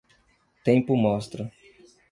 Tempo 0.65 0.93
mostra. 0.97 1.43